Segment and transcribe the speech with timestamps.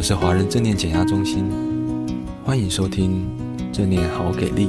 [0.00, 1.44] 们是华人正念减压中心，
[2.42, 3.22] 欢迎收听
[3.70, 4.66] 正念好给力。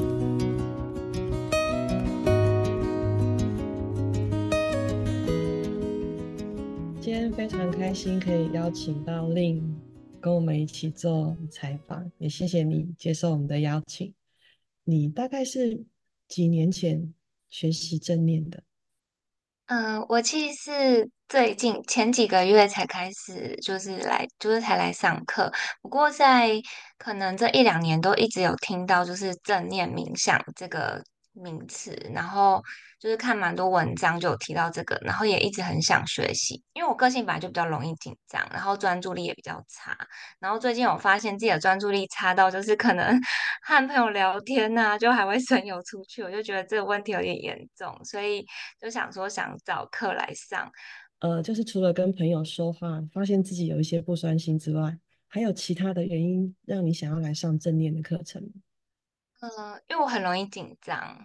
[6.99, 9.73] 今天非常开心可以邀请到令
[10.19, 14.13] 跟我们一起做采访，也谢谢你接受我们的邀请。
[14.83, 15.81] 你大概是
[16.27, 17.13] 几年前
[17.49, 18.61] 学习正念的？
[19.71, 25.49] 嗯，我其实是最近前几个月才开始，就是来，就是才来上课。
[25.81, 26.61] 不过在
[26.97, 31.01] 可能这一两年都一直有听到，就是正念冥想这个。
[31.41, 32.61] 名词，然后
[32.99, 39.97] 就是看蛮多文章就有提到这个，然后也一直很想学习，因为我个性本来就比较容易紧张，然后专注力也比较差，
[40.39, 43.19] 然后最近我发现自己的专注力差到就是可能
[43.63, 48.45] 和朋友聊天呐、就还会神游出去，我就觉得这个问题有点严重，所以
[48.79, 50.71] 就想说想找课来上。
[51.19, 54.97] 呃，就是除了跟朋友说话，发现自己有一些不专心之外，
[55.27, 58.41] 还有其他的原因让你想要来上正念的课程？
[59.41, 59.49] 嗯、
[59.87, 61.17] 因为我很容易紧张，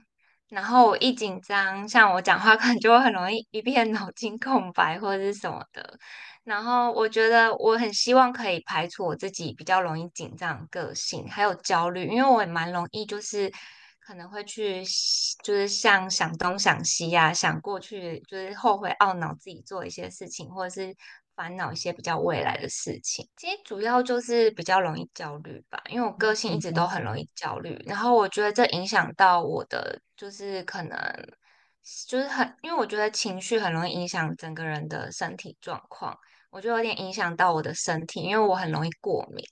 [0.48, 5.98] 然后我一紧张，像我讲话 可能就会很容易一片脑筋空白或者是什么的。
[6.42, 13.53] 然后我觉得我很希望可以排除我自己比较容易紧张的个性，还有焦虑，因为我也蛮容易就是
[14.00, 14.83] 可能会去
[15.44, 20.97] 就是像想东想西呀、啊，想过去就是后悔懊恼自己做一些事情，或者是。
[21.37, 26.87] 烦恼一些比较未来的事情，其实主要就是比较容易焦虑吧，因为我个性一直都。
[26.87, 30.97] 很容易焦虑，然后我觉得这影响到我的，就是可能
[32.06, 36.17] 就是很，因为我觉得情绪很容易影响整个人的身体状况，
[36.51, 39.45] 我就有点影响到我的身体，因为我很容易过敏，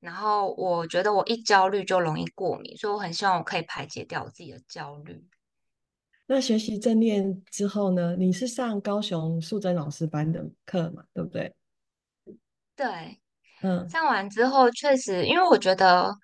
[0.00, 5.22] 然后我觉得我一焦虑就容易过敏，所以我很希望我可以排解掉我自己的焦虑。
[6.30, 8.14] 那学习正念之后呢？
[8.14, 11.02] 你是上高雄素贞老师班的课嘛？
[11.14, 11.54] 对不对？
[12.76, 13.18] 对，
[13.62, 16.14] 嗯，上完之后确实，因为我觉得，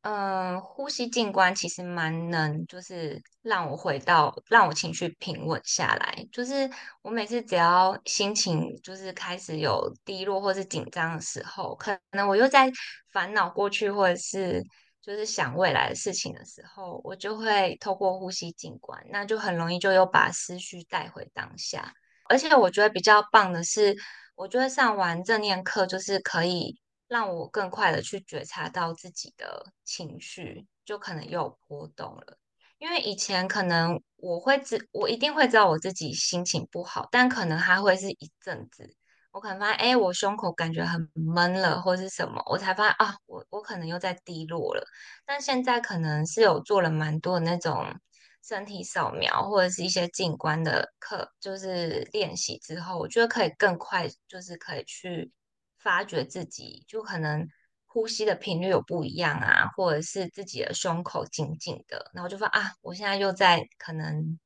[0.00, 6.26] 嗯、呃，呼吸静观其实蛮能，就是让我回到，让我情绪平稳下来。
[6.32, 6.66] 就是
[7.02, 12.72] 我每次只要心情就是开始有低落或是紧张的时候，可能我又在
[13.12, 14.64] 烦恼过去或者是。
[15.10, 21.92] 就是想未来的事情的时候，我就会透过呼吸静观，那就很容易就又把思绪带回当下。
[22.28, 23.96] 而且我觉得比较棒的是，
[24.36, 32.38] 我觉得上完正念课，就是可以让我更快的去觉察到自己的情绪，就可能又有波动了。
[32.78, 38.94] 因为以前可能我会知，我一定会知道我自己心情不好，但可能还会是一阵子。
[39.32, 44.84] 我可能发现，哎，我胸口感觉很闷了，或是什么，我才发现啊，我我可能又在低落了。
[45.24, 47.86] 但现在可能是有做了蛮多的那种
[48.42, 55.30] 身体扫描，或者是一些静观的课，就是练习之后，我觉得可以更快，就是可以去
[55.78, 57.46] 发觉自己，就可能
[57.86, 64.38] 呼吸的频率有不一样啊，或者是自己的胸口紧紧的，然后就发啊，我现在又在可能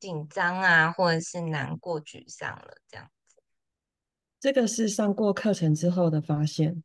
[0.00, 3.10] 紧张啊，或者是难过、沮丧了，这样。
[4.44, 6.82] 这个是上过课程之后的发现。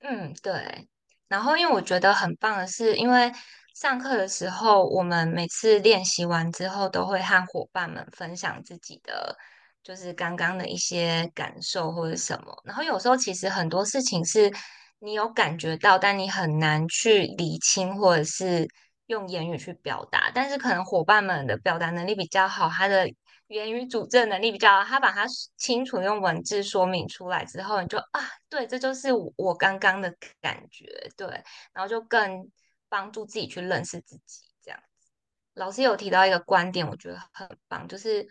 [0.00, 0.86] 嗯，对。
[1.28, 3.32] 然后，因为我觉得很棒的是，因为
[3.74, 9.34] 上课的时候，我们每次练习完之后，都会和伙伴们分享自己的，
[9.82, 12.54] 就是刚刚的一些感受或者什么。
[12.66, 14.52] 然后有时候其实很多事情是
[14.98, 18.68] 你有感觉到，但你很难去理清，或者是
[19.06, 20.30] 用言语去表达。
[20.34, 23.10] 但是可能伙伴们的表达能力比较好，他的。
[23.48, 25.24] 言语主证能力比较，他把它
[25.56, 31.28] 清楚用文字说明出来之后，你就啊，对，这就是我刚刚的感觉，对，
[31.72, 32.50] 然后就更
[32.88, 35.10] 帮助自己去认识自己这样子。
[35.54, 38.26] 老师有提到一个观点，我觉得很棒，就是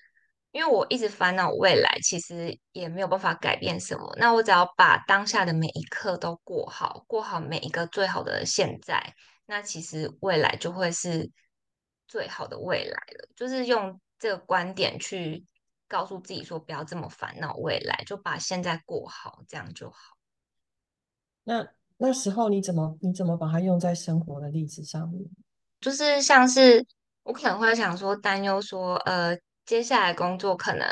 [0.51, 4.13] 因为我一直烦恼未来，其实也没有办法改变什么。
[4.17, 9.15] 那我只要把当下的每一刻都过好，过好每一个最好的现在，
[9.45, 11.31] 那其实未来就会是
[12.05, 13.29] 最好的未来了。
[13.33, 13.97] 就是用。
[14.19, 15.45] 这个观点去
[15.87, 20.17] 告诉自己说，不要这么烦恼未来，就把现在过好，这样就好。
[21.43, 21.67] 那
[21.97, 25.29] 那时候你怎么你怎么把它用在生活的例子上面？
[25.79, 26.85] 就是像是
[27.23, 30.87] 我可能会想说，担忧说，呃，接下来工作可能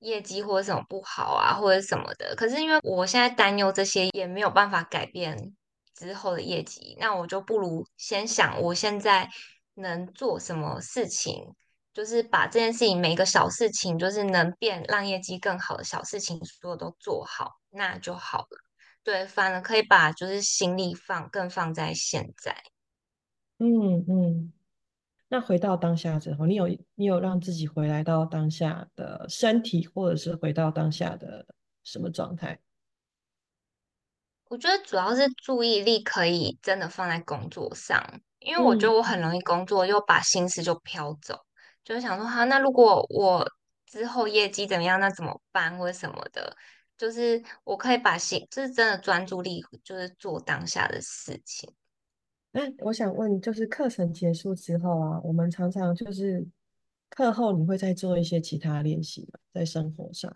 [0.00, 2.34] 业绩或者什么不好啊，或者什么的。
[2.36, 5.54] 可是因为我现在担忧这些，也没有办法改变
[5.94, 9.30] 之后的业绩，那我就不如先想我现在
[9.74, 11.54] 能做什么事情。
[11.92, 18.58] 就是把这件事情每一个小事情，就是能变让业绩更好的小事情，所有都做好，那就好了。
[19.02, 22.56] 对，反而可以把就是心力放更放在现在。
[23.58, 24.52] 嗯嗯。
[25.28, 31.46] 那回到当下之后，你有你有让自己回来到当下的身体，或者是回到当下的
[31.82, 32.60] 什么状态？
[34.50, 41.40] 我觉得主要是注意力可以真的放在工作上，因为我觉得嗯，我很容易工作又把心思就飘走，
[41.84, 43.46] 就是想说哈，那如果我
[43.86, 46.56] 之后业绩怎么样，那怎么办或者什么的，
[46.96, 51.72] 就是我可以把心，就是真的专注力，就是做当下的事情。
[52.52, 56.46] 那我想问，就是课程结束之后啊，我们常常就是
[57.10, 59.38] 课后你会再做一些其他练习吗？
[59.52, 60.30] 在生活上？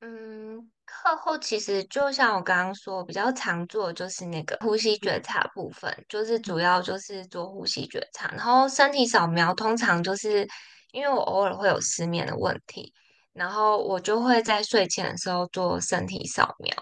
[0.00, 10.48] 嗯，课后其实就像我刚刚说，比较常做的就是那个呼吸觉察部分，就是主要就是做呼吸觉察，然后身体扫描，通常就是
[10.92, 12.92] 因为我偶尔会有失眠的问题，
[13.32, 16.74] 然后我就会在睡前的时候做身体扫描。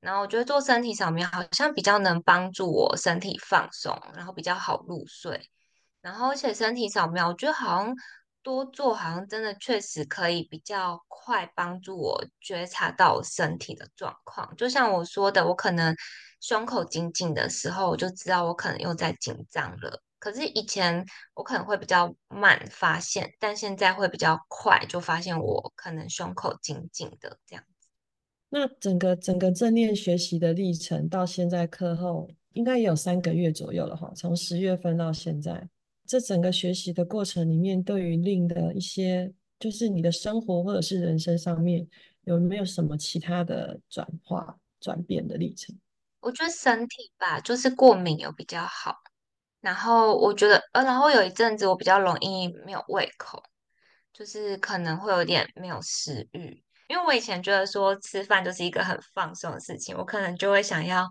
[0.00, 5.50] 然后我觉得做身体扫描好像比较能帮助我身体放松，然后比较好入睡。
[6.00, 7.92] 然后而且身体扫描，我觉得好像
[8.40, 14.54] 多做，好像真的确实可以比较快帮助我觉察到我身体的状况。
[14.56, 15.92] 就像我说的，我可能
[16.40, 20.00] 胸口紧紧的时候，我就知道我可能又在紧张了。
[20.18, 21.04] 可是以前
[21.34, 27.88] 我可能会比较慢发现，但现在会比较快就发现我可能胸口紧紧的这样子。
[28.48, 35.68] 那整个整个正念学习的历程到现在课后应该也有三个月左右了哈，从十月份到现在，
[36.06, 41.86] 这整个学习的过程里面，对于 Lynn 的一些，就是你的生活或者是人生上面，
[42.22, 45.76] 有没有什么其他的转化转变的历程？
[46.20, 48.96] 我觉得身体吧，就是过敏有比较好，
[49.66, 53.42] 然后我觉得呃，然后有一阵子我比较容易没有胃口，
[54.12, 56.62] 就是可能会有点没有食欲。
[56.86, 61.08] 因为我以前觉得说吃饭就是一个很放松的事情，我可能就会想要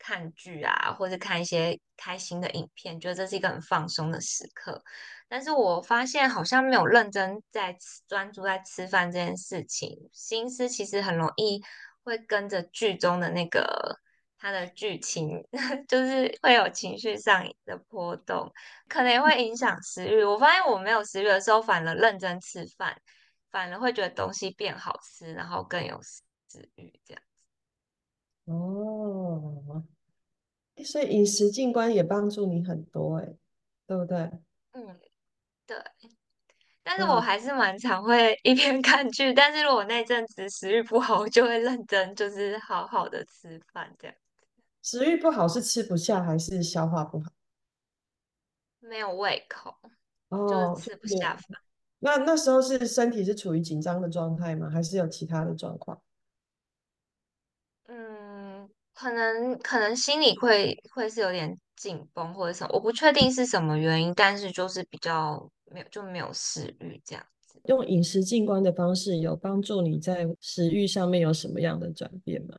[0.00, 4.82] 看剧啊，或者看一些开心的影片，觉得这是一个很放松的时刻。
[5.28, 7.76] 但是我发现好像没有认真在
[8.08, 11.62] 专注在吃饭这件事情，心思其实很容易
[12.02, 13.96] 会跟着剧中的那个
[14.40, 15.46] 它的剧情，
[15.86, 18.50] 就是会有情绪上的波动，
[18.88, 20.24] 可能也会影响食欲。
[20.24, 23.00] 我发现我没有食欲的时候，反而认真吃饭。
[23.52, 26.22] 反而会觉得东西变好吃，然后更有食
[26.76, 28.52] 欲这样子。
[28.52, 29.84] 哦，
[30.84, 33.26] 所以饮食静观也帮助你很多哎，
[33.88, 34.18] 对不对？
[34.70, 35.00] 嗯，
[35.66, 35.76] 对。
[36.84, 44.16] 但是我嗯，还是蛮常会一边看剧，但是如果那阵子食欲不好，我就会认真就是好好的吃饭这样。
[44.82, 47.30] 食欲不好是吃不下还是消化不好？
[48.80, 49.76] 没有胃口，
[50.30, 51.46] 就吃不下是。
[51.48, 51.60] 饭。
[51.98, 54.70] 那那时候是身体是处于紧张的状态吗？
[54.70, 56.00] 还是有其他的状况？
[57.88, 67.60] 嗯，可能可能心里会会是有点紧绷或者什么，我不确定是什么原因，但是就是比较没有就没有食欲这样子。
[67.66, 72.56] 用饮食静观的方式有帮助你在食欲上面有什么样的转变吗？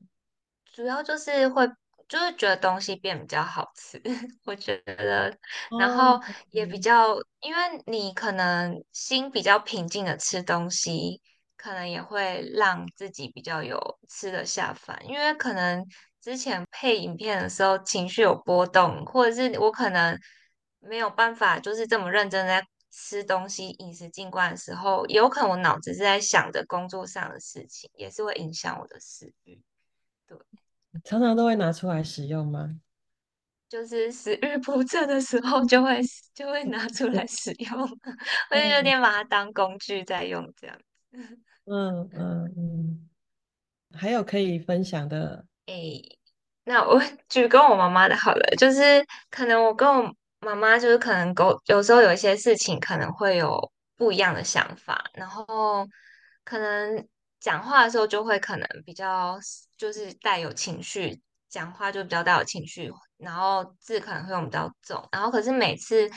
[0.72, 1.68] 主要就是会。
[2.12, 4.02] 就是觉得东西变比较好吃，
[4.44, 5.34] 我觉得，
[5.78, 6.20] 然哦，后
[6.52, 11.22] 也比较，因为你可能心比较平静的吃东西，
[11.56, 13.80] 可能也会让自己比较有
[14.10, 15.02] 吃得下饭。
[15.08, 15.86] 因为可能
[16.20, 20.20] 之前配影片的时候情绪有波动，或者是我可能
[20.82, 22.62] 没有办法就是这么认真在
[22.92, 29.62] 吃东西、饮食进观的时候，有可能我脑子是在想着工作上的事情，也是会影响我的食欲。
[30.94, 31.02] 对。
[31.04, 32.76] 常常都会拿出来使用吗？
[33.70, 36.02] 就是食欲不振的时候，就会
[36.34, 37.88] 就会拿出来使用，
[38.50, 40.84] 或者有点把它当工具在用，这样子。
[41.66, 43.10] 嗯嗯嗯，
[43.94, 45.46] 还有可以分享的？
[45.68, 46.20] 诶、欸，
[46.66, 55.88] 那我举跟我妈妈的好了，就是可能我跟我妈妈就是可能沟有时候有一些事情可能会有不一样的想法，然后
[56.44, 57.08] 可能
[57.42, 59.38] 讲话的时候就会可能比较
[59.76, 61.22] 就是带有情绪。
[61.50, 66.10] 讲话就比较带有情绪，然后字可能会用比较重，然后可是每次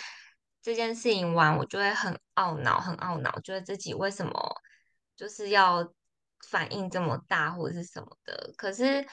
[0.62, 4.33] 这件事情完，我就会很懊恼，很懊恼，觉得自己为什么
[5.16, 5.93] 就是要
[6.49, 8.54] 反应这么大或者是什么的。
[8.57, 9.04] 可是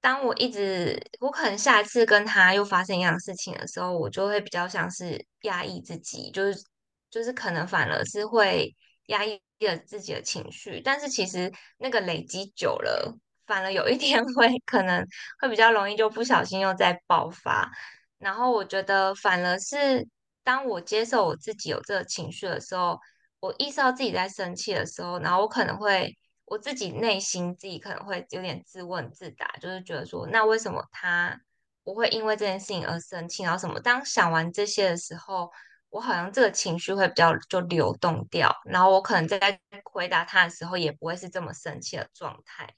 [0.00, 6.64] 当我一直，我可能下一次跟他又发生一样事情的时候，我就会比较像是压抑自己，就是
[7.10, 8.72] 就是可能反而是会
[9.06, 13.16] 压抑了自己的情绪，但是其实那个累积久了。
[13.44, 15.04] 反而有一天 会可能
[15.40, 17.70] 会比较容易就不小心又在爆发，
[18.18, 20.06] 然后我觉得反而是
[20.44, 22.98] 当我接受我自己有这个情绪的时候，
[23.40, 31.38] 我意识到自己在生气的时候，然后我可能会我自己内心自己可能会有点自问自答，就是觉得说，那为什么他
[31.82, 33.80] 我会因为这件事情而生气，然后什么？
[33.80, 35.50] 当想完这些的时候，
[35.92, 42.74] 我好像这个情绪会比较就流动掉，然后我可能在回答他的时候也不会是这么生气的状态。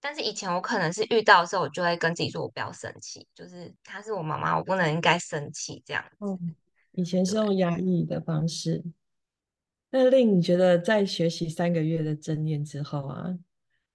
[0.00, 6.16] 但是以前我可能是遇到的时候，我就会跟自己说，我不要生气，就是她是我妈妈，我不能应该生气这样子。
[6.26, 6.56] 嗯，
[6.90, 8.82] 以前是用压抑的方式。
[9.90, 13.38] 那令你觉得在学习三个月的正念之后啊，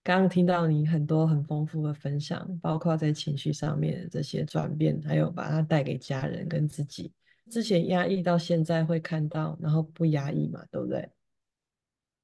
[0.01, 7.11] 刚刚听到你很多很丰富的分享，包括在情绪上面的这些转变，还有把它带给家人跟自己。
[7.51, 11.09] 之前压抑到现在会看到，然后不压抑嘛，对不对？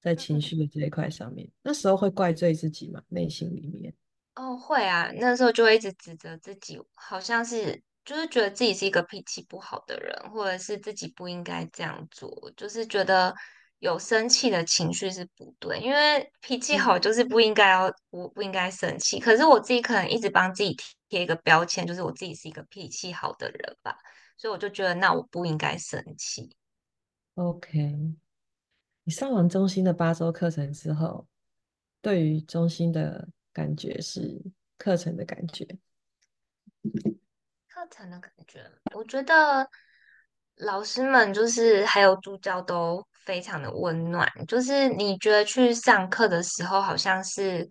[0.01, 3.03] 在情绪的这一块上面，嗯、那时候会怪罪自己嘛？
[3.09, 3.93] 内心里面
[4.35, 13.35] 哦，会啊，那时候就会一直指责自己，好像是就是觉得自己是一个脾气不好的人，或者是自己不应该这样做，就是觉得
[13.79, 19.19] 有生气的情绪是不对，因为脾气好就是不应该要不不应该生气。
[19.19, 20.77] 可是我自己可能一直帮自己
[21.09, 23.97] 贴一个标签，就是我自己是一个脾气好的人吧，
[24.39, 26.55] 所以我就觉得那我不应该生气。
[27.35, 28.15] OK。
[29.03, 31.27] 你上完中心的八周课程之后，
[32.01, 34.41] 对于中心的感觉是
[34.77, 35.65] 课程的感觉？
[37.67, 38.65] 课程的感觉，
[38.95, 39.69] 我觉得
[40.55, 47.69] 老师们就是还有助教都非常的温暖，就是你觉得去上课的时候，好像是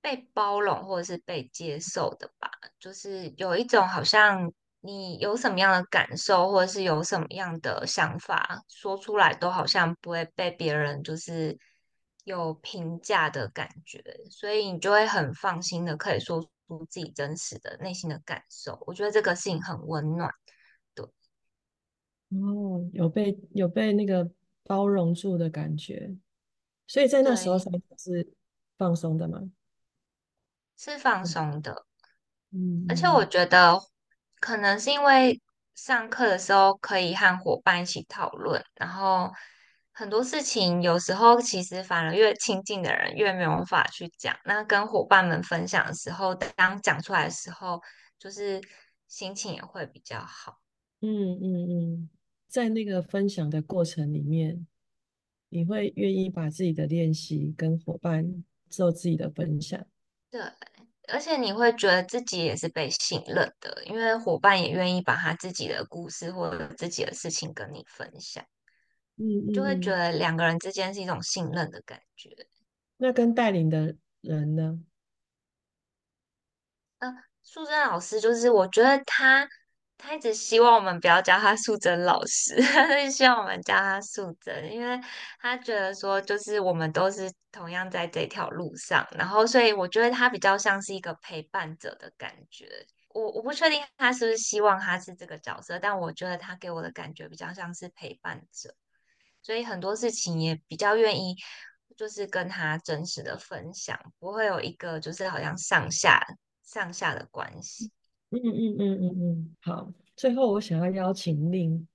[0.00, 4.52] 被包容或者是被接受的吧，就是有一种好像。
[4.84, 11.56] 你有什么样的感受，或者是有什么样的想法，说出来都好像不会被别人就是
[12.24, 18.76] 有评价的感觉，所以你就会很放心的可以说出自己真实的内心的感受。
[18.84, 20.28] 我觉得这个事情很温暖，
[20.96, 21.06] 对。
[22.30, 24.28] 哦，有被有被那个
[24.64, 26.12] 包容住的感觉，
[26.88, 28.32] 所以在那时候才是
[28.76, 29.48] 放松的吗？
[30.76, 31.86] 是放松的，
[32.50, 33.80] 嗯，而且我觉得。
[34.42, 35.40] 可能是因为
[35.76, 39.30] 上课的时候可以和伙伴一起讨论，然后
[39.92, 44.36] 很多事情有时候其实反而越亲近的人越没有法去讲。
[44.44, 47.80] 那跟伙伴们分享的时候，当讲出来的时候，
[48.18, 48.60] 就是
[49.06, 50.58] 心情也会比较好。
[51.02, 52.10] 嗯嗯嗯，
[52.48, 54.66] 在那个分享的过程里面，
[55.50, 59.80] 你会愿意把自己的练习跟伙伴做自己的分享。
[60.32, 60.40] 对。
[61.12, 68.42] 而且你会觉得自己也是被信任的，因为伙伴也愿意把他自己的故事或者自己的事情跟你分享，
[69.16, 72.30] 嗯，嗯，就会觉得两个人之间是一种信任的感觉。
[72.96, 74.80] 那跟带领的人呢？
[76.98, 79.48] 呃，素贞老师就是，我觉得他。
[80.04, 85.00] 他一直希望我们不要叫他素贞老师， 他是希望我们叫他素贞，因为
[85.38, 92.68] 他觉得说，就是我们都是同样在这条路上，然后所以我觉得他比较像是一个陪伴者的感觉。
[93.10, 98.74] 我我不确定他是不是希望他是这个角色，但我觉得他给我的感觉比较像是陪伴者，
[99.40, 101.36] 所以很多事情也比较愿意
[101.96, 106.20] 就是跟他真实的分享，不会有一个就是好像上下
[106.64, 107.92] 上下的关系。
[108.32, 109.92] 嗯嗯嗯嗯嗯，好。
[110.16, 111.86] 最后，我想要邀请令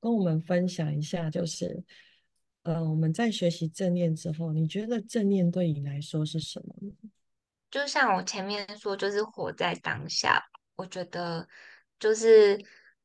[0.00, 1.82] 跟我们分享一下，就是，
[2.62, 6.74] 呃，我们在学习正念之后，你觉得正念对你来说是什么？
[7.70, 10.42] 就像我前面说，就是活在当下。
[10.76, 11.46] 我觉得
[11.98, 12.58] 就是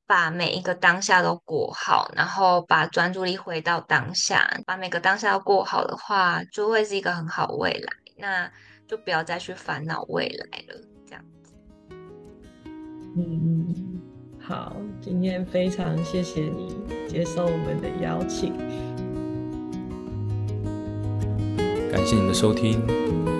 [0.07, 7.93] 把每一个当下都过好，然后把专注力回到当下，把每个当下都过好的话，就会是一个很好未来。
[8.17, 8.51] 那
[8.87, 10.94] 就不要再去烦恼未来了。
[13.17, 13.65] 嗯，
[14.37, 16.75] 好，今天非常谢谢你
[17.07, 18.51] 接受我们的邀请，
[21.89, 22.81] 感谢你的收听。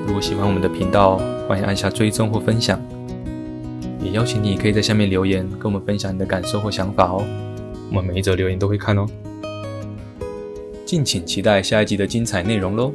[0.08, 2.80] 如果喜欢我们的频道，欢迎按下追踪或分享。
[4.02, 7.22] 也邀请你可以在下面留言，跟我们分享你的感受或想法哦。
[7.90, 9.06] 我们每一则留言都会看哦。
[10.86, 12.94] 敬请期待下一集的精彩内容喽。